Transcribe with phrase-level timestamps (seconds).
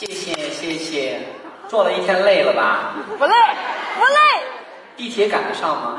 [0.00, 1.20] 谢谢谢谢，
[1.68, 2.94] 坐了一天累了吧？
[3.18, 3.34] 不累，
[3.98, 4.42] 不累，
[4.96, 5.98] 地铁赶得上吗？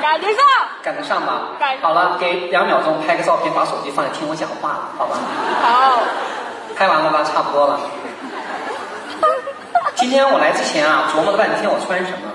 [0.00, 0.42] 赶得上。
[0.82, 1.48] 赶得上吧？
[1.60, 5.18] 赶好了，给两秒钟拍个照片，把手机放下，听我讲话，好吧？
[5.60, 6.00] 好，
[6.74, 7.22] 拍完了吧？
[7.24, 7.78] 差不多了。
[9.96, 12.32] 今天我来之前啊，琢磨了半天我穿什么，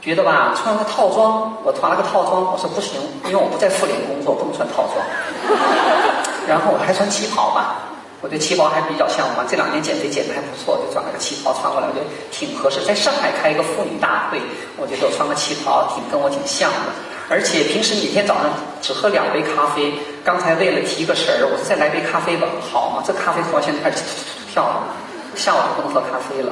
[0.00, 4.96] 觉得吧，穿个套装，我团了个套装，我说不行，因为我不在妇联工作，不能穿套装。
[6.48, 7.76] 然后我还穿旗袍吧，
[8.20, 12.84] 我对旗袍还比较向往，这两年减肥减的还不错，就转了个旗袍穿过来，我觉得挺合适。
[12.84, 14.40] 在上海开一个妇女大会，
[14.76, 16.90] 我觉得我穿个旗袍挺跟我挺像的。
[17.30, 18.44] 而且平时每天早上
[18.80, 19.92] 只喝两杯咖啡，
[20.24, 24.82] 刚才为了提个神儿，我说再来杯咖啡吧，好嘛，这咖啡喝现在开始突突突跳了，
[25.36, 26.50] 下午就不能喝咖啡了。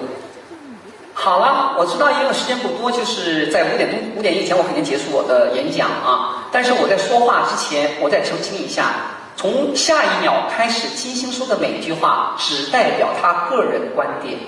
[1.14, 6.46] 好了，我知道因为时间不多，就是在五点钟五点以前，我肯定结束我的演讲啊。
[6.52, 14.38] 但是我在说话之前，我再澄清一下，从下一秒开始，金星说的每句话只代表他个人观点，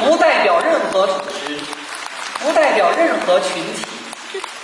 [0.00, 1.56] 不代表任何组织，
[2.40, 3.86] 不代表任何群体。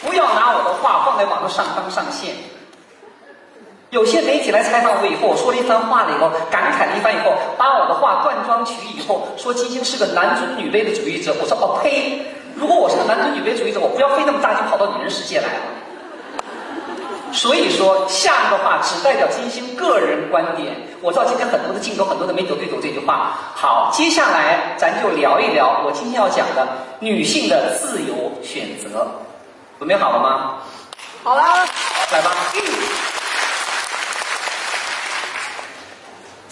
[0.04, 2.34] 不要拿我的话放在网上上纲上线。
[3.90, 11.32] 有些媒体来采访我以后，我说了一番话了以后，感慨了一番以后，把我的话断章取以后，说金星是个男尊女卑的主义者。
[11.40, 12.26] 我说哦呸！
[12.56, 15.60] 如果我是个男尊女卑主义者，我不要费那么大劲跑到女人世界来了。
[17.42, 20.76] 所以说，下面的话只代表金星个人观点。
[21.00, 23.36] 我知道今天很多的镜头、很多的媒体都对走这句话。
[23.56, 26.64] 好，接下来咱就聊一聊我今天要讲的
[27.00, 29.08] 女性的自由选择。
[29.80, 30.58] 准备好了吗？
[31.24, 31.42] 好了，
[32.12, 32.30] 来吧。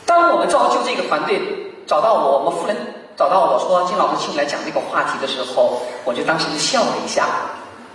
[0.04, 1.40] 当我们造就这个团队
[1.86, 2.76] 找到我，我们夫人
[3.16, 7.28] 找到我说金老师请你来讲这个话题的时候，我就当时就笑了一下。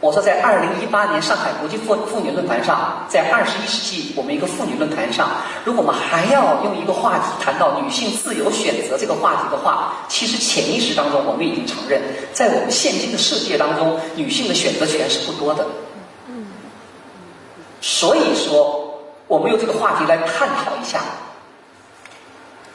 [0.06, 5.28] 我说在二零一八年上海国际妇妇女论坛上，在二十一世纪我们一个妇女论坛上，
[5.64, 12.00] 如果我们还要用一个话题谈到女性自由选择这个话题的话，其实潜意识当中我们已经承认，
[12.34, 15.66] 在我们现今的世界当中，女性的选择权是不多的。
[17.82, 21.00] 所以说，我们用这个话题来探讨一下。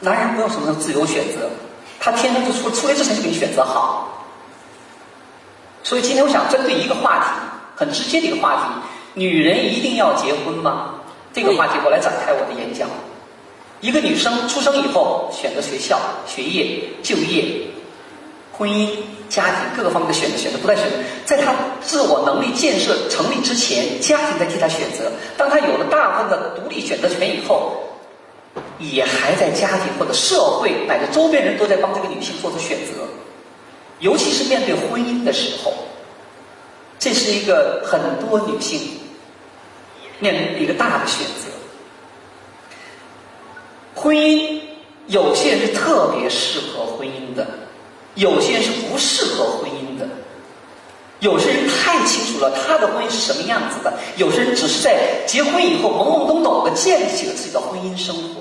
[0.01, 1.49] 男人没有什么自由选择，
[2.01, 4.20] 他天生就出出来之前就给你选择好。
[5.83, 7.25] 所以今天我想针对一个话题，
[7.77, 10.95] 很直接的一个话题：女人一定要结婚吗？
[11.33, 12.89] 这个话题我来展开我的演讲。
[13.81, 17.63] 一个女生出生以后，选择学校、学业、就业、
[18.53, 18.91] 婚姻、
[19.31, 25.07] 家庭各个方面的选择，选择不断选择，在她自我能力建设成立之前，家庭在替她选择；
[25.39, 27.81] 当她有了大部分的独立选择权以后，
[28.79, 33.05] 也还在家庭或者社会乃至周边人都在帮这个女性做出选择。
[34.01, 35.73] 尤其是面对婚姻的时候，
[36.99, 38.81] 这是一个很多女性
[40.19, 41.53] 面临一个大的选择。
[43.95, 44.61] 婚姻，
[45.07, 47.47] 有些人是特别适合婚姻的，
[48.15, 50.09] 有些人是不适合婚姻的。
[51.21, 58.41] 有些人太清楚了他的婚姻是什么样子的，有些人只是在结婚以后懵懵懂懂的建立起了自己的婚姻生活。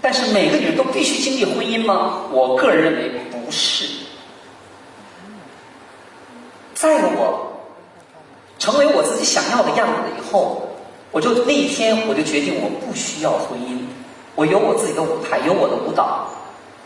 [0.00, 2.22] 但是每个女人都必须经历婚姻吗？
[2.30, 3.84] 我个人认为不是。
[6.84, 7.50] 在我
[8.58, 10.68] 成为我自己想要的样子以后，
[11.12, 13.78] 我就那一天我就决定我不需要婚姻，
[14.34, 16.26] 我有我自己的舞台，有我的舞蹈，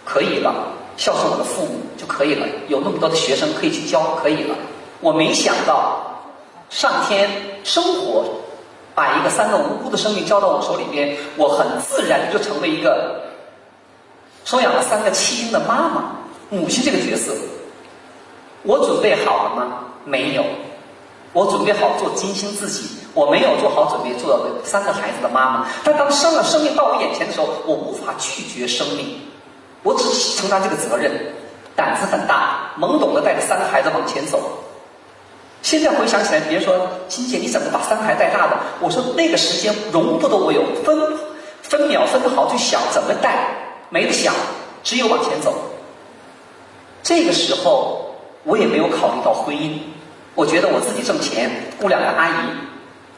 [0.04, 0.54] 可以了，
[0.96, 4.54] 孝顺我的父母就可以了，有那么多的学生可以去教，可以了。
[5.00, 6.22] 我没想到
[6.70, 7.28] 上天
[7.64, 8.24] 生活
[8.94, 13.20] 把一个三个无辜的生命交到我手里边，我很自然就成为一个
[14.44, 16.12] 收养了三个弃婴的妈妈、
[16.50, 17.32] 母亲这个角色。
[18.62, 19.78] 我准备好了吗？
[20.04, 20.44] 没有。
[21.34, 25.66] 我准备好做金星自己，我没有做好准备做三个孩子的妈妈。
[25.84, 29.20] 但当生了生命到我眼前的时候，我无法拒绝生命，
[29.82, 31.12] 我只承担这个责任，
[31.76, 34.40] 胆子很大，懵懂的带着三个孩子往前走。
[35.60, 38.56] 现在回想起来，别人说金姐你怎么把三个孩子带大的？
[38.80, 40.98] 我说那个时间容不得我有分
[41.60, 43.50] 分秒分的好去想怎么带，
[43.90, 44.34] 没得想，
[44.82, 45.54] 只有往前走。
[47.02, 47.97] 这个时候。
[48.48, 49.78] 我也没有考虑到婚姻，
[50.34, 52.32] 我觉得我自己挣钱，雇两个阿姨，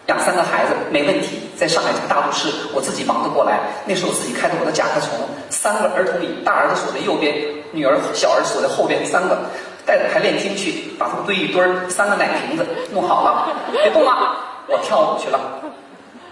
[0.06, 1.38] 养三个孩子没问题。
[1.56, 3.60] 在上海这个大都市，我自己忙得过来。
[3.86, 5.10] 那时候我自己开着我的甲壳虫，
[5.48, 7.32] 三个儿童椅，大儿子锁在右边，
[7.70, 9.38] 女儿小儿子锁在后边，三个
[9.86, 14.34] 带着排练厅去，把他们堆一堆儿，三个奶瓶子弄好了，别动了，
[14.66, 15.38] 我跳舞去了。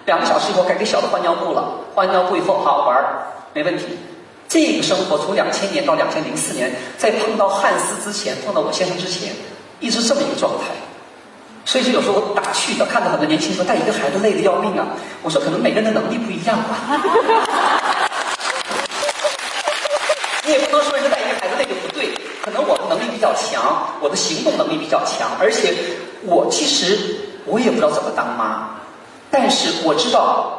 [0.07, 2.99] 两个小时以后该给小的换尿布了，换尿布以后好玩，
[3.55, 3.97] 没问题。
[4.49, 9.31] 这个生活从两千年到两千零四年在碰到汉斯之前碰到我先生之前
[9.79, 10.65] 一直这么一个状态。
[11.67, 14.89] 所以说有时候我打趣的看到很多年轻人说带一个孩子累得要命啊。
[15.23, 16.99] 我说可能每个人的能力不一样吧。
[20.47, 22.09] 你也不能说人家带一个孩子累就不对
[22.43, 25.75] 可能我的能力比较强我的行动能力比较强而且
[26.25, 26.99] 我其实
[27.45, 28.71] 我也不知道怎么当妈。
[29.31, 30.58] 但是我知道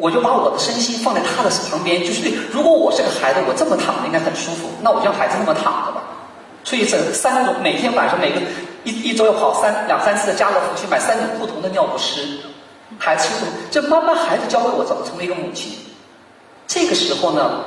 [0.00, 6.02] 我就把我的身心放在他的旁边，就是对，如果我是个孩子，我这么躺着应该很舒服，那我就让孩子那么躺着吧。
[6.64, 8.40] 所以这三种每天晚上每个
[8.84, 12.26] 一一周要跑三两三次的家乐福去买三种不同的尿不湿，
[12.98, 15.72] 孩子舒服，这慢慢孩子教会我怎么成为一个母亲。
[16.66, 17.64] 这个时候呢，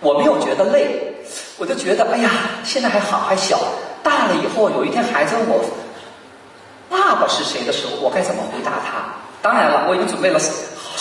[0.00, 1.14] 我没有觉得累，
[1.58, 2.30] 我就觉得哎呀，
[2.64, 3.58] 现在还好还小，
[4.02, 5.62] 大了以后有一天孩子问我
[6.88, 9.04] 爸爸是谁的时候，我该怎么回答他？
[9.42, 10.38] 当然了，我已经准备了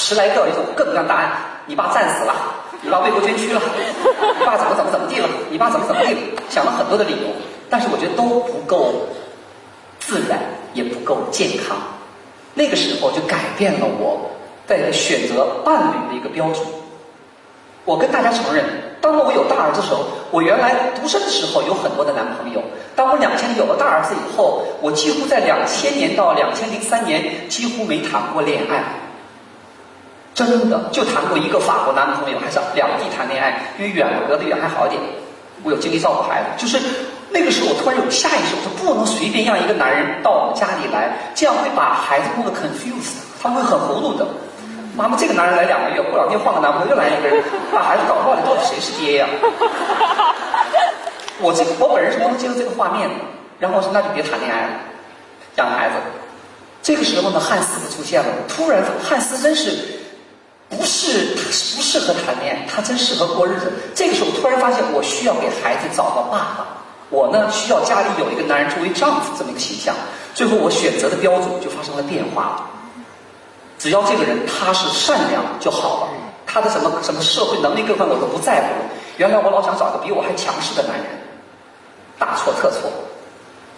[0.01, 1.31] 十来个一种各种各样答案。
[1.67, 2.33] 你爸战死了，
[2.81, 3.61] 你爸为国捐躯了，
[4.39, 6.19] 你爸怎么怎么怎么地了，你爸怎么怎么地了，
[6.49, 7.27] 想了很多的理由，
[7.69, 9.07] 但是我觉得都不够
[9.99, 10.39] 自然，
[10.73, 11.77] 也不够健康。
[12.55, 14.31] 那个时候就改变了我
[14.65, 16.65] 在选择伴侣的一个标准。
[17.85, 18.65] 我跟大家承认，
[19.01, 22.61] 当我有大儿子的时候，我原来独生的时候有很多的男朋友。
[22.95, 28.83] 当我两千年有了大儿子以后，我几乎在两千年到两千零三年几乎没谈过恋爱，
[30.45, 35.01] 真的就谈过一个法国男朋友，还是两地谈恋爱，因为远隔得远还好一点，
[35.63, 36.47] 我有精力照顾孩子。
[36.57, 36.79] 就是
[37.29, 44.27] 那个时候，我突然有下意识，我说不能随便让一个男人到我们家里来，这样会把孩子弄得 confused，他会很糊涂的。
[44.95, 47.41] 妈妈，这个男人来两个月，过两天换个男朋友又来一个人，
[47.71, 49.27] 把孩子搞乱了，到底谁是爹呀？
[51.39, 53.15] 我这个我本人是不能接受这个画面的。
[53.57, 54.69] 然后我说那就别谈恋爱了，
[55.55, 55.95] 养孩子。
[56.83, 58.27] 这个时候呢，汉斯就出现了。
[58.49, 60.00] 突然，汉斯真是
[60.71, 63.71] 不是不适合谈恋爱，他真适合过日子。
[63.93, 66.67] 这个时候突然发现，我需要给孩子找个爸爸。
[67.09, 69.93] 我呢，需要家里有一个男人作为丈夫这么一个形象。
[70.33, 72.69] 最后，我选择的标准就发生了变化。
[73.77, 76.07] 只要这个人他是善良就好了，
[76.47, 78.67] 他的什么什么社会能力各方面我都不在乎。
[79.17, 81.05] 原来我老想找个比我还强势的男人，
[82.17, 82.89] 大错特错。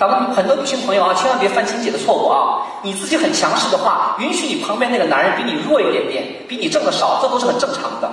[0.04, 2.60] 咱们很多女性朋友啊，千万别犯金姐的错误啊！
[2.82, 8.12] 你自己很强势的话，允许你旁边那个男人比你弱一点点，比你挣的少，这都是很正常的。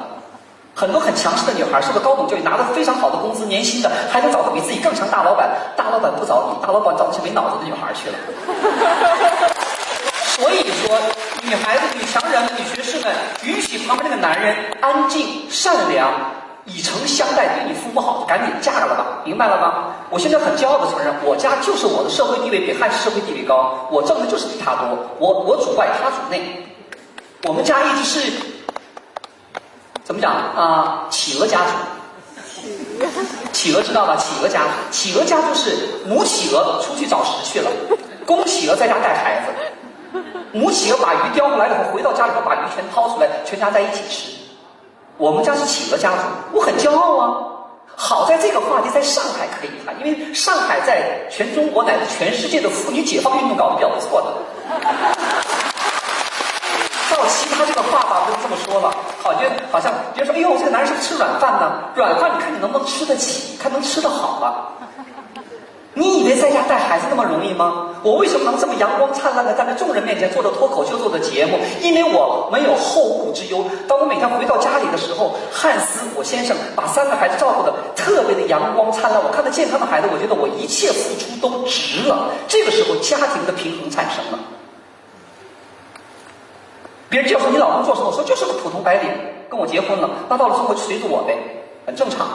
[0.72, 5.50] 很多很强势的女孩，受了高等教育，拿着非常好的工资、年薪的，还能找个比自己更强大老板。
[5.76, 8.16] 大老板不找你，大老板找那些没脑子的女孩去了。
[10.38, 10.96] 所以说。
[11.42, 13.10] 女孩子、女强人、女学士们，
[13.42, 16.08] 允许旁边那个男人安静、善良、
[16.64, 19.94] 以诚相待，对你父母好，赶紧嫁了吧，明白了吗？
[20.10, 26.66] 我现在很骄傲的承认，我家就是我的社会地位比汉斯社会地位高，我挣的就是比他多，我我主外，他主内。
[27.44, 28.32] 我们家一直是
[30.04, 31.06] 怎么讲啊？
[31.10, 31.72] 企鹅家族。
[33.52, 34.14] 企鹅知道吧？
[34.16, 37.70] 企鹅家，企鹅家就是母企鹅出去找食去了，
[38.26, 40.20] 公企鹅在家带孩子。
[40.52, 44.39] 母企鹅把鱼叼回来以后，回到家里头把鱼全掏出来，全家在一起吃。
[45.20, 46.16] 我们家是企鹅家族，
[46.50, 47.46] 我很骄傲啊。
[47.94, 54.32] 好在这个话题在上海可以谈，因为上海在全中国乃至全世界的妇女解放运动搞得比较不错的。
[57.10, 58.90] 到其他这个话吧，不用这么说了，
[59.22, 61.70] 好像好像别人说，哎呦，这个男人是不是吃软饭呢？
[61.94, 63.58] 软饭你看你能不能吃得起？
[63.58, 64.72] 看能吃得好吧。
[65.94, 67.88] 你以为在家带孩子那么容易吗？
[68.02, 71.58] 我为什么能这么阳光灿烂的站在众人面前做着脱口秀做的节目？
[71.82, 73.64] 因为我没有后顾之忧。
[73.88, 79.20] 当我每天回到家里的时候，汉斯我先生把三个孩子照顾的特别的阳光灿烂。
[79.20, 82.30] 我看到健康的孩子，我觉得我一切付出都值了。
[82.46, 84.38] 这个时候，家庭的平衡产生了。
[87.08, 89.10] 别人就要说你老公做什么，我说就是个普通白领，
[89.50, 91.36] 跟我结婚了，那到了生活就随着我呗，
[91.84, 92.28] 很正常，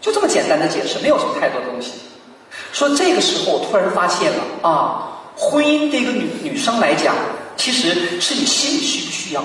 [0.00, 2.09] 就这么简单的解释，没有什么太多的东西。
[2.72, 7.14] 说这个时候，我突然发现了啊，婚姻对一个女女生来讲，
[7.56, 9.42] 其实是你心里需不需要？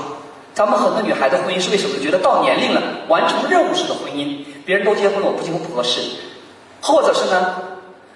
[0.53, 1.99] 咱们很多女孩子婚姻是为什么？
[2.01, 5.99] 觉得到年龄了，完成任务式的婚姻，别人都结婚了，我不结婚不合适，
[6.81, 7.55] 或者是呢，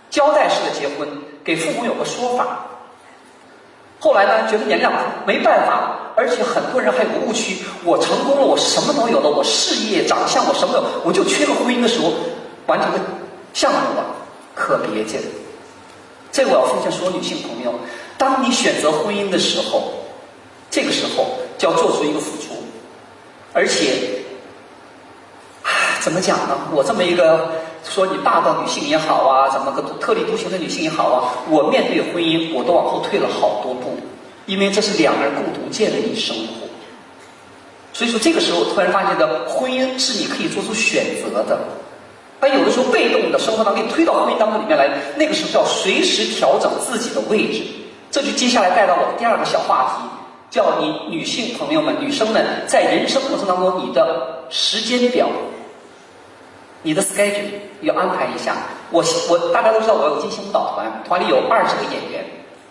[0.10, 1.08] 交代式的结婚，
[1.44, 2.66] 给父母有个说法。
[4.00, 4.90] 后来呢，觉得年龄
[5.26, 12.14] 没办法，而且很多人还有个误区：我成功了，我什么都有了，我事业、长相，我什么都有，我就缺个婚姻的时候
[12.68, 13.00] 完成个
[13.54, 14.06] 项目了。
[14.60, 15.22] 可别介，
[16.34, 17.74] 这我要奉劝所有女性朋友：
[18.18, 19.94] 当你选择婚姻的时候，
[20.70, 21.26] 这个时候
[21.58, 22.54] 就要做出一个付出，
[23.54, 24.20] 而且，
[26.02, 26.58] 怎么讲呢？
[26.74, 27.50] 我这么一个
[27.86, 33.98] 说你霸道女性也好啊，怎么个特立独行的女性也好啊，我面对婚姻我都往后退了好多步，
[34.46, 36.68] 因为这是两个人共同建立的生活。
[37.94, 41.58] 所以说，这个时候突然发现的婚姻是你可以做出选择的。
[42.40, 47.64] 但有的时候，被动的生活当中推到婚姻当中里面来，那个时候叫随时调整自己的位置。
[48.12, 50.10] 这就接下来带到我的第二个小话题，
[50.50, 55.28] 叫你女性朋友们、女生们在人生过程当中你的时间表。
[56.82, 57.44] 你的 schedule
[57.82, 58.56] 要安排一下。
[58.90, 62.24] 我我大家都知道我有金星舞蹈团，团里有二十个演员，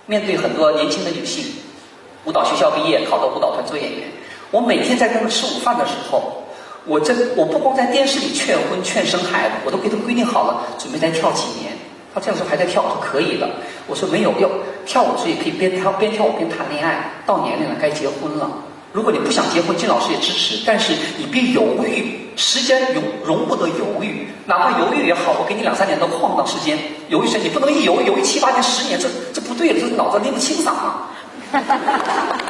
[0.06, 1.44] 面对很多年轻的女性，
[2.24, 4.08] 舞蹈学校毕业考到舞蹈团做演员。
[4.50, 6.42] 我每天在跟他们吃午饭的时候，
[6.88, 11.70] 我这我不光在电视里劝婚劝生孩子，我都给他规定好了，准备再跳几年。
[12.14, 13.46] 他这样说还在跳，我说可以的。
[13.86, 14.48] 我说没有要
[14.86, 17.12] 跳舞，所以可以边跳边跳舞边谈恋爱。
[17.26, 18.50] 到年龄了该结婚了。
[18.90, 26.78] 如果你不想结婚，金老师也支持，但是你别犹豫，时间容容不得犹豫，哪怕犹豫也好，我给你两三年的晃荡时间。
[27.08, 31.10] 犹豫时间你不能一犹豫犹豫七八年、十年，这这不对了，这脑子拎不清嗓啊。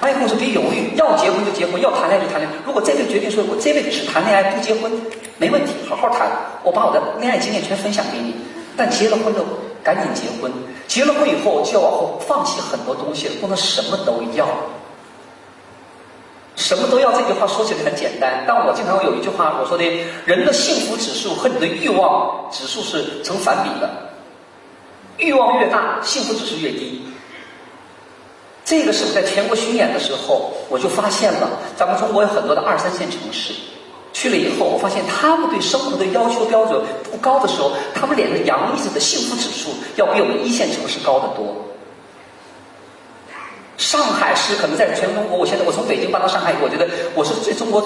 [0.00, 2.54] 哎，跟我说别犹豫，要结婚就结婚，要谈恋爱就谈恋爱。
[2.64, 4.90] 如果这辈子决定说我这辈子只谈恋爱不结婚，
[5.38, 6.30] 没问题，好好谈。
[6.62, 8.34] 我把我的恋爱经验全分享给你。
[8.76, 9.44] 但结了婚了，
[9.82, 10.52] 赶紧结婚。
[10.86, 14.46] 结了婚以后就要往后放弃很多东西，不能什么都要。
[16.54, 19.84] 什么都要这句话说起来很简单，但我经常有一句话我说的：
[20.24, 23.90] 人的幸福指数和你的欲望指数是成反比的，
[25.18, 27.02] 欲望越大，幸福指数越低。
[28.68, 33.54] 这个是我在全国巡演的时候，我就发现了，咱们中国有很多的二三线城市，
[34.12, 36.78] 去了以后，我发现他们对生活的要求标准
[37.10, 41.64] 不高的时候，他们脸上洋溢着的幸福指数要比我们一线城市高得多。
[43.78, 47.82] 上海是可能在全中国，我现在我从北京搬到上海，我觉得我是最中国，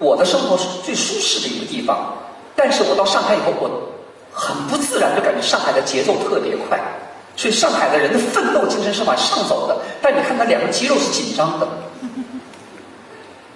[0.00, 2.12] 我的生活是最舒适的一个地方。
[2.56, 3.70] 但是我到上海以后，我
[4.32, 6.76] 很不自然就感觉上海的节奏特别快，
[7.38, 9.76] 所以上海的人的奋斗精神是往上走的。
[10.02, 11.68] 但你看他两个肌肉是紧张的，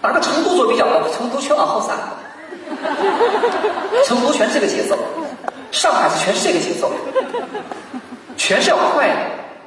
[0.01, 1.99] 拿个成都做比较吧，成都全往后散，
[4.07, 4.97] 成都全是这个节奏，
[5.73, 6.93] 上海是全是这个节奏，
[8.37, 9.17] 全是要快的。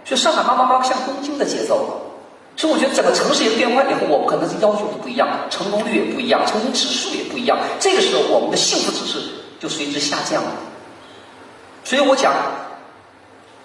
[0.06, 2.00] 就上海慢慢慢像东京的节奏，
[2.56, 7.58] 所以我觉得整个城市也变化以后，我们可能是要求都不一样了，成功率也不一样，成功指数也不一样。
[7.82, 9.20] 这个时候，我们的幸福指数
[9.60, 10.52] 就随之下降了。
[11.84, 12.34] 所以我讲，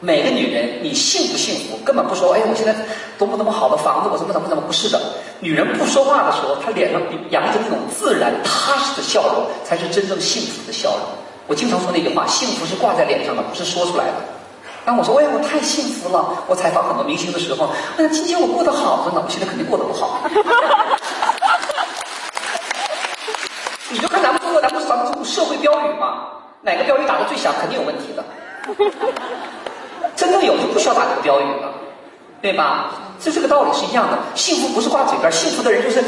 [0.03, 2.75] 每个女人你幸不幸福，根本不说，哎，我现在
[3.19, 4.99] 多么多么好的房子，我怎么怎么怎么不是的。
[5.41, 11.01] 女人不说话的时候，她脸上洋溢着那种自然踏实的笑容，才是真正幸福的笑容。
[11.47, 14.15] 我经常说那句话，幸福是挂在脸上的，不是说出来的。
[14.87, 20.23] 当我说哎呀我太幸福了，我采访很多明星的时候，哎今天我过得好着呢，我现在肯定过得不好。
[23.91, 26.25] 你就看咱们中国，咱们咱们中国社会标语嘛，
[26.63, 28.25] 哪个标语打的最响，肯定有问题的。
[30.81, 31.69] 不需要打这个标语了，
[32.41, 32.93] 对吧？
[33.21, 34.17] 就这个道理是一样的。
[34.35, 36.03] 幸福不是挂嘴边，幸福的人就是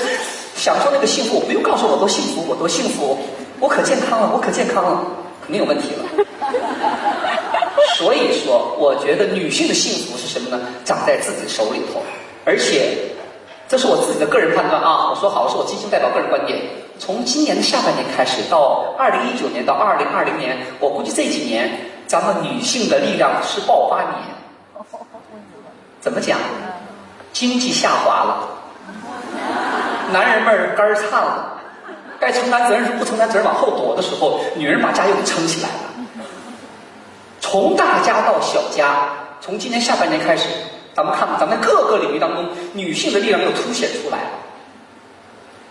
[0.57, 1.37] 享受那个幸福。
[1.37, 3.19] 我不用告诉我多幸福，我多幸福，
[3.61, 5.05] 我可健康了，我可健康了，
[5.45, 6.25] 肯定有问题了。
[7.99, 10.59] 所以说，我觉得女性的幸福是什么呢？
[10.87, 12.01] 掌在自己手里头，
[12.47, 12.97] 而且，
[13.69, 15.11] 这是我自己的个人判断啊！
[15.11, 16.59] 我说好，是我金星代表个人观点。
[16.99, 21.71] 从今年的下半年开始，到二零一九年到二零二零年，我估计这几年
[22.07, 24.42] 咱们女性的力量是爆发年。
[26.03, 26.37] 怎么讲？
[27.33, 28.49] 经济下滑了，
[30.13, 31.55] 男人们肝儿颤了，
[32.21, 35.75] 该承担责任时不承担责任往后躲的时候，女人把家又给撑起来了。
[37.41, 39.09] 从大家到小家，
[39.41, 40.49] 从今年下半年开始，
[40.93, 44.31] 咱们看，咱们各个领域当中，女性的力量又凸显出来了。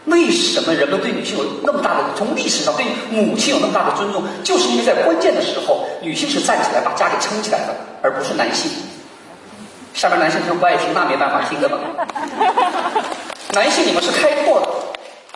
[0.06, 4.24] 为什么人们对女性有那么大的，从历史上对母亲有那么大的尊重？
[4.44, 8.72] 就是因为在关键的时候，女性是站起来把家给撑起来的，而不是男性。
[9.94, 11.78] 下面男性听不爱听，那没办法听的吧。
[13.54, 14.68] 男性你们是开拓的，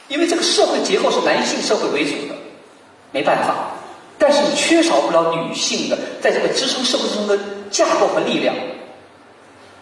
[0.07, 2.35] 因为这个社会结构是男性社会为主的，
[3.11, 3.53] 没办法。
[4.17, 7.37] 但是你缺少不了女性的在这个支撑社会中的
[7.69, 8.55] 架构和力量。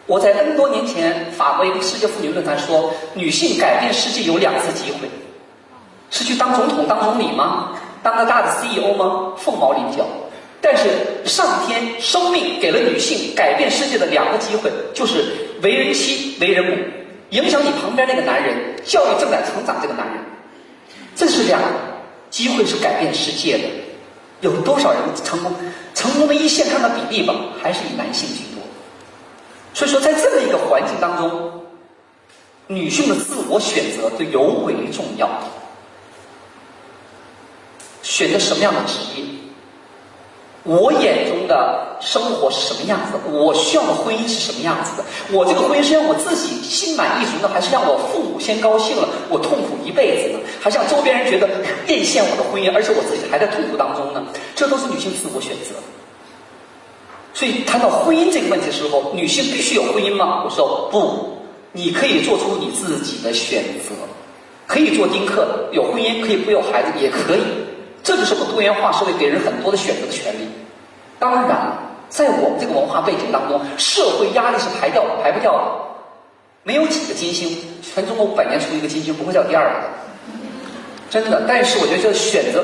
[0.07, 5.07] 我在 N 多年前法国一个世界妇女论坛说，女性改变世界有两次机会，
[6.09, 7.69] 是去当总统、当总理吗？
[8.01, 9.33] 当个大的 CEO 吗？
[9.37, 10.03] 凤毛麟角。
[10.65, 10.89] 但是
[11.25, 15.25] 上天生命给了女性改变世界的两个机会，就是
[15.61, 16.77] 为人妻、为人母，
[17.31, 20.15] 影响你旁边那个男人，教育正在成长这个男人。
[21.17, 21.61] 这是两
[22.29, 23.65] 机会，是改变世界的。
[24.39, 25.51] 有多少人成功？
[25.93, 28.63] 成功的一线看的比例吧，还是以男性居多。
[29.73, 31.65] 所以说，在这么一个环境当中，
[32.67, 35.29] 女性的自我选择就尤为重要。
[38.01, 39.25] 选择什么样的职业？
[40.63, 43.37] 我眼中的生活是什么样子的？
[43.37, 45.03] 我需要的婚姻是什么样子的？
[45.31, 50.39] 我这个婚姻是让我自己心满意足呢，还是让我父母先高兴了，我痛苦一辈子呢？
[50.61, 51.49] 还是让周边人觉得
[51.87, 54.25] 艳羡我的婚姻，而且我自己还在痛苦当中呢？
[54.55, 55.75] 这都是女性自我选择。
[57.33, 60.43] 所以谈到婚姻这个问题的时候，女性必须有婚姻吗？
[60.45, 61.39] 我说不，
[61.73, 63.91] 你可以做出你自己的选择，
[64.65, 67.41] 可以做丁克，有婚姻可以不有孩子也可以。
[68.03, 70.47] 这就是我多元化社会给人很多的选择的权利。
[71.17, 71.71] 当然，
[72.09, 75.63] 在我们这个文化背景当中，社会压力是排掉排不掉的。
[76.63, 79.87] 没有几个金星，全中国五百年出一个金星，不会叫第二个的，
[81.09, 81.43] 真的。
[81.47, 82.63] 但是我觉得这选择，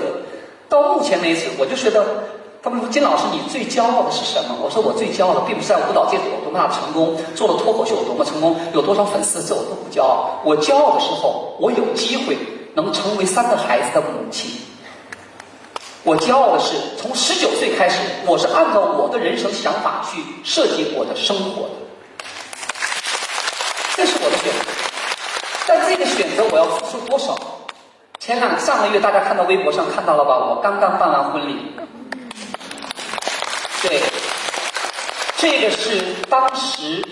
[0.67, 2.05] 到目前为止，我就觉得，
[2.61, 4.55] 他们说金老师你最骄傲的是什么？
[4.61, 10.39] 我说我最骄傲的并不是在舞蹈界有多么大的成功，做了脱口秀有多么成功，有多少粉丝，这我都不骄傲。
[10.45, 12.37] 我骄傲的时候，我有机会
[12.75, 14.51] 能成为三个孩子的母亲。
[16.03, 21.69] 我骄傲的是，从十九岁开始，我是按照我的人生想法去设计我的生活的。
[23.95, 24.71] 这是我的选择，
[25.67, 27.37] 但这个选择我要付出多少？
[28.17, 30.37] 前两上个月大家看到微博上看到了吧？
[30.37, 31.73] 我刚刚办完婚礼。
[33.81, 34.01] 对，
[35.37, 37.03] 这个是当时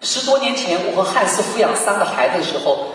[0.00, 2.86] 十多年前我和汉斯抚养三个孩子的时候。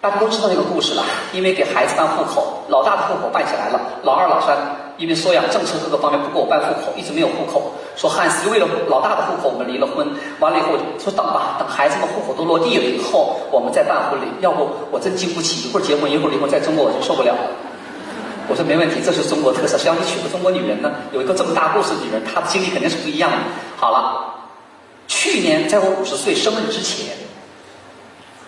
[0.00, 4.56] 大家都知道那个故事了，因为给孩子办户口，老大的户口办起来了，老二、老三
[4.96, 7.70] 因为收养政策各个方面不给我办户口，一直没有户口。
[7.96, 10.08] 说汉斯为了老大的户口，我们离了婚。
[10.38, 14.24] 完了以后说等吧，等孩子们户口都落地了以后，我们再办婚礼。
[14.40, 17.34] 要不我真经不起，一会儿结婚一会儿离婚，在中国我就受不了。
[18.48, 19.76] 我说没问题，这是中国特色。
[19.76, 20.90] 谁让你娶个中国女人呢？
[21.12, 23.36] 有一个这么大故事的女人，她的经历肯定是不一样的。
[23.76, 24.32] 好了，
[25.08, 27.08] 去年在我五十岁生日之前。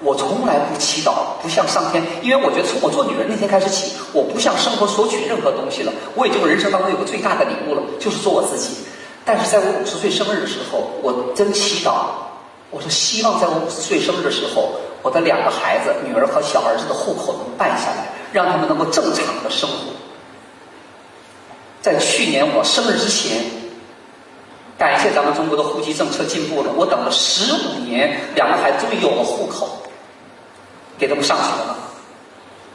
[0.03, 5.93] 我从来不祈祷，不向上天，因为我觉得从我做女人那天开始起，我不向生活索取任何东西了。
[6.17, 8.79] 我已经人生当中有个最大的礼物了，就是做我自己。
[9.25, 12.07] 但是在我五十岁生日的时候，我真祈祷，
[12.71, 19.95] 我说希望在我五十岁生日的时候，我的两个孩子，女儿和小儿子的户口能办下来，让他们能够正常的生活。
[21.81, 23.45] 在去年我生日之前，
[24.77, 29.79] 感谢咱们中国的户籍政策进步了，我等了十五年，两个孩子终于有了户口。
[31.03, 31.77] 给他们上学了，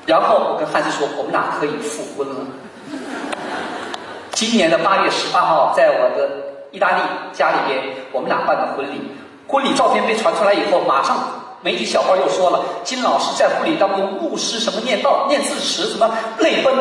[0.05, 2.36] 然后我跟汉斯说，我们俩可以复婚了。
[4.32, 6.30] 今年的八月十八号，在我的
[6.71, 9.13] 意大利家里边，我们俩办的婚礼。
[9.47, 11.17] 婚礼照片被传出来以后，马上
[11.62, 16.75] 媒体小报又说了，金老师在婚礼当中牧师什么念道、念字词，什么泪奔，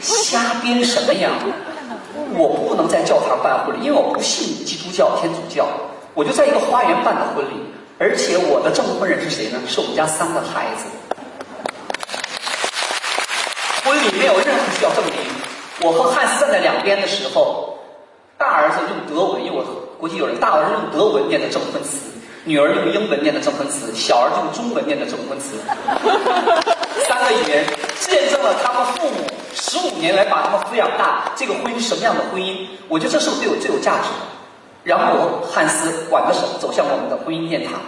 [0.00, 1.30] 瞎编什么呀？
[2.34, 5.64] 我不能在教堂办婚礼，因为我不信基督教、天主教，
[6.12, 7.54] 我就在一个花园办的婚礼。
[7.98, 9.58] 而且我的证婚人是谁呢？
[9.66, 10.84] 是我们家三个孩子。
[13.82, 15.14] 婚礼没有任何需要证明。
[15.80, 17.78] 我和汉斯站在两边的时候，
[18.36, 19.64] 大儿子用德文，因为我
[19.98, 21.96] 估计有人，大儿子用德文念的证婚词，
[22.44, 25.56] 女儿用英文念的证婚词，小儿子用中文念的证婚词。
[27.08, 27.64] 三个语言
[28.00, 32.66] 见证了他们父母十五年来把他们抚养大，这个婚姻什么样的婚姻？
[32.88, 34.35] 我觉得这是对我最有价值的。
[34.86, 37.80] 然后我汉斯挽着手走向我们的婚姻殿堂，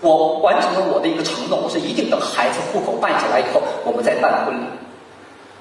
[0.00, 4.64] 我完成了我的一个承诺，我是一定等孩子户口办起来以后，我们再办婚礼。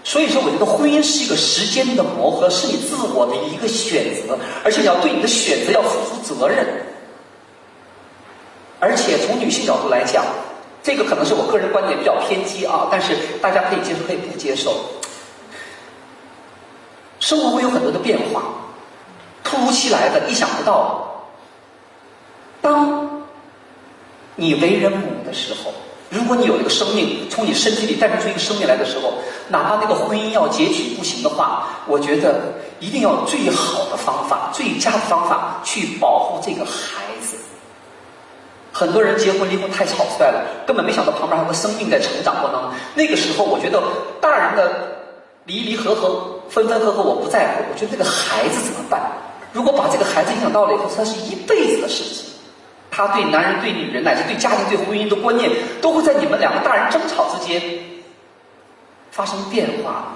[0.03, 6.65] 所以说，我觉得婚姻是一个时间的磨合，是你自我的一个选择，而且你要对你的选择要负出责任。
[8.79, 10.25] 而且从女性角度来讲，
[10.81, 14.73] 这个可能是我个人观点比较偏激啊，但是大家可以接受，可以不接受。
[17.19, 18.41] 生活会有很多的变化。
[19.51, 21.27] 突如其来的，意想不到。
[22.61, 23.23] 当
[24.35, 25.73] 你为人母的时候，
[26.09, 29.13] 如果你有一个生命从你身体里诞生出一个生命来的时候，
[29.49, 37.35] 哪怕那个婚姻要结局不行的话，我觉得一定要最好的方法、最佳的方法去保护这个孩子。
[38.71, 42.71] 很多人结婚离婚太草率了，根本没想到旁边还有个生命在成长过程中。
[42.95, 43.83] 那个时候，我觉得
[44.21, 44.97] 大人的
[45.45, 49.11] 离离合合、分分合合我不在乎，我觉得这个孩子怎么办？
[49.53, 52.25] 如果把这个孩子影响到了以后，他是一辈子的事情。
[52.89, 55.49] 他对男人、对女人，乃至对家庭、对婚姻的观念，
[55.81, 57.61] 都会在你们两个大人争吵之间
[59.11, 60.13] 发生变化。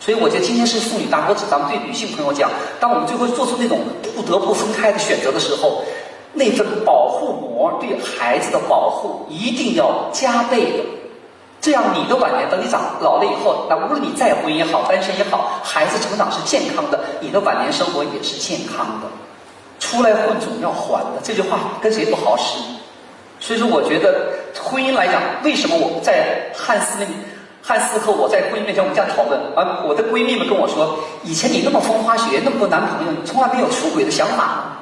[0.00, 3.78] 所以，我觉得今天是妇女大国指，咱们对女性朋友讲：，当我们最后做出那种
[4.14, 5.84] 不得不分开的选择的时候，
[6.32, 10.84] 那份保护膜对孩子的保护一定要加倍的。
[11.66, 19.08] 这样，你的晚年等你长老了以后，那无论你再婚也好，单身也好，孩子成长是健康的，你的晚年生活也是健康的。
[19.80, 22.60] 出来混总要还的，这句话跟谁不好使。
[23.40, 24.30] 所以说，我觉得
[24.62, 27.06] 婚姻来讲，为什么我在汉斯那，
[27.60, 34.75] 汉斯和我在婚姻面前我们这样讨论，而我的闺蜜们跟我说，以前你那么风花雪月，那么多男朋友，你从来没有出轨的想法？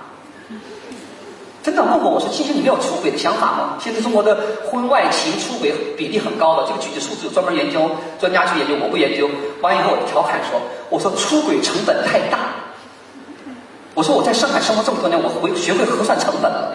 [1.64, 4.38] 真的问过我说：“其实你没有出轨的想法吗？”现在中国的
[4.70, 9.30] 婚外情出轨比例很高的，这个具体数字有专门研究专家去研究，我不研究。
[9.62, 12.38] 完以后我调侃说：“我说出轨成本太大。”
[13.96, 16.74] 我说我在上海生活这么多年，我会学会核算成本了。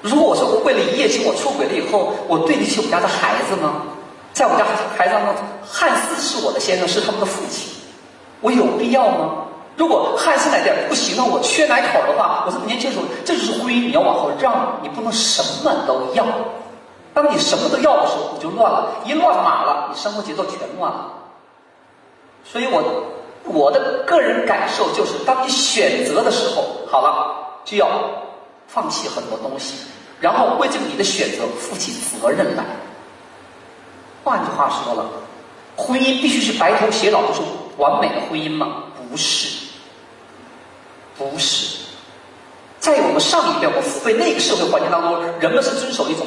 [0.00, 3.82] 如果我说我为了一夜情我出轨了以后，我对得起我家的孩子吗？
[4.32, 4.64] 在我家
[4.96, 5.34] 孩子当中，
[5.66, 7.72] 汉斯是我的先生，是他们的父亲，
[8.40, 9.47] 我有必要吗？
[9.78, 16.26] 如果汉斯奶点不行了，我缺奶口的话，我这么年轻的时候，这就是婚姻，你要往后让，你不能什么都要。
[17.14, 21.12] 当你什么都要的时候，你就乱了，一乱码了，你生活节奏全乱了。
[22.44, 22.82] 所以我
[23.44, 27.88] 我的个人感受就是，当你选择的时候，好了，就要
[28.66, 29.76] 放弃很多东西，
[30.20, 32.64] 然后为这个你的选择负起责任来。
[34.24, 35.04] 换句话说了，
[35.76, 37.40] 婚姻必须是白头偕老，就是
[37.76, 38.82] 完美的婚姻吗？
[39.10, 39.57] 不是，
[41.18, 41.84] 不是。
[42.80, 46.24] 在我们上一辈，我们父辈那个社会环境当中，人们是遵守一种。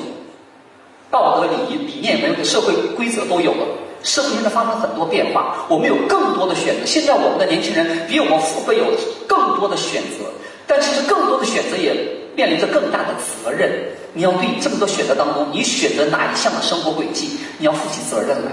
[1.09, 3.65] 道德礼仪理念没有，社会规则都有了。
[4.03, 6.85] 社会现在发生很多变化，我们有更多的选择。
[6.85, 8.85] 现在我们的年轻人比我们父辈有
[9.27, 10.25] 更多的选择，
[10.67, 11.93] 但其实更多的选择也
[12.35, 13.71] 面临着更大的责任。
[14.13, 18.51] 你要对这么多选择当中，你选择哪一项的生活轨迹，你要负起责任来。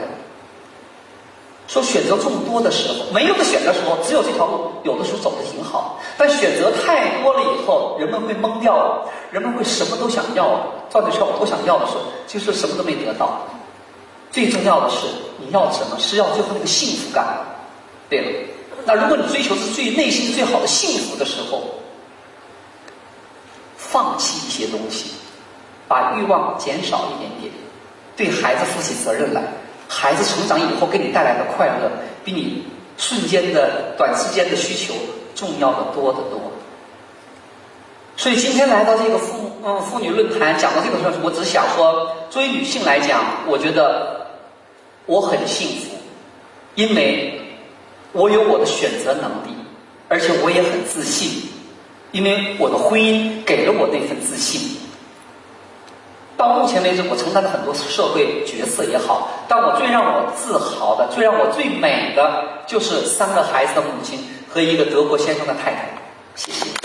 [1.68, 6.00] 说选择众多的时候，没有的选择时候，只有这条路，有的时候走的挺好。
[6.16, 10.61] 但选择太多了以后，人们会懵掉了，人们会什么都想要。
[10.88, 13.42] 赵对圈我都想要的时候，其实什么都没得到。
[14.31, 15.98] 最重要的是，你要什么？
[15.98, 17.38] 是要最后那个幸福感。
[18.09, 18.48] 对了，
[18.87, 21.62] 那如果你追求是最内心最好的幸福的时候，
[23.76, 25.11] 放弃一些东西，
[25.87, 27.52] 把欲望减少一点点，
[28.16, 29.42] 对孩子负起责任来。
[29.88, 31.90] 孩子成长以后给你带来的快乐，
[32.24, 32.64] 比你
[32.96, 34.94] 瞬间的、短时间的需求
[35.35, 36.53] 重要的多得多。
[38.16, 44.27] 所以今天来到这个妇嗯妇女论坛讲到这个时候，我只想说，作为女性来讲，我觉得
[45.07, 45.96] 我很幸福，
[46.74, 47.40] 因为
[48.12, 49.57] 我有我的选择能力，
[50.09, 51.48] 而且我也很自信，
[52.11, 54.77] 因为我的婚姻给了我那份自信。
[56.38, 65.88] 到目前为止，我承担了很多社会角色也好，但我最让我自豪的、最让我最美的，就是三个孩子的母亲和一个德国先生的太太。
[66.37, 66.77] 谢谢。